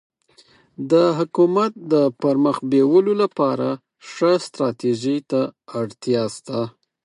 [0.91, 3.69] د حکومت د پرمخ بیولو لپاره
[4.11, 5.41] ښه ستراتيژي ته
[5.79, 6.59] اړتیا سته.